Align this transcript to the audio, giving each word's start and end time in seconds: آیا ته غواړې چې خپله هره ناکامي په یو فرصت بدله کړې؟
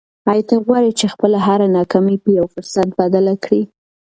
آیا 0.31 0.43
ته 0.49 0.55
غواړې 0.65 0.91
چې 0.99 1.05
خپله 1.13 1.37
هره 1.47 1.67
ناکامي 1.77 2.17
په 2.23 2.29
یو 2.37 2.45
فرصت 2.53 2.87
بدله 2.99 3.33
کړې؟ 3.43 3.61